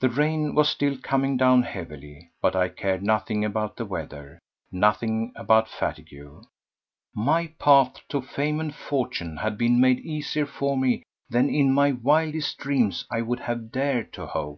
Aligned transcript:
The 0.00 0.08
rain 0.08 0.54
was 0.54 0.70
still 0.70 0.96
coming 0.96 1.36
down 1.36 1.64
heavily, 1.64 2.30
but 2.40 2.56
I 2.56 2.70
cared 2.70 3.02
nothing 3.02 3.44
about 3.44 3.76
the 3.76 3.84
weather, 3.84 4.38
nothing 4.72 5.34
about 5.36 5.68
fatigue. 5.68 6.42
My 7.14 7.48
path 7.58 8.00
to 8.08 8.22
fame 8.22 8.60
and 8.60 8.74
fortune 8.74 9.36
had 9.36 9.58
been 9.58 9.78
made 9.78 10.00
easier 10.00 10.46
for 10.46 10.74
me 10.78 11.02
than 11.28 11.50
in 11.50 11.70
my 11.74 11.92
wildest 11.92 12.56
dreams 12.56 13.04
I 13.10 13.20
would 13.20 13.40
have 13.40 13.70
dared 13.70 14.10
to 14.14 14.24
hope. 14.24 14.56